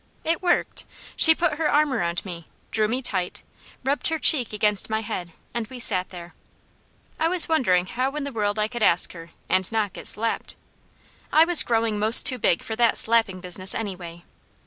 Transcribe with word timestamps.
It 0.23 0.41
worked. 0.41 0.87
She 1.15 1.35
put 1.35 1.59
her 1.59 1.69
arm 1.69 1.93
around 1.93 2.25
me, 2.25 2.47
drew 2.71 2.87
me 2.87 3.03
tight, 3.03 3.43
rubbed 3.83 4.07
her 4.07 4.17
cheek 4.17 4.51
against 4.51 4.89
my 4.89 5.01
head 5.01 5.31
and 5.53 5.67
we 5.67 5.79
sat 5.79 6.09
there. 6.09 6.33
I 7.19 7.27
was 7.27 7.47
wondering 7.47 7.85
how 7.85 8.15
in 8.15 8.23
the 8.23 8.33
world 8.33 8.57
I 8.57 8.67
could 8.67 8.81
ask 8.81 9.13
her, 9.13 9.29
and 9.47 9.71
not 9.71 9.93
get 9.93 10.07
slapped. 10.07 10.55
I 11.31 11.45
was 11.45 11.61
growing 11.61 11.99
most 11.99 12.25
too 12.25 12.39
big 12.39 12.63
for 12.63 12.75
that 12.77 12.97
slapping 12.97 13.41
business, 13.41 13.75
anyway. 13.75 14.23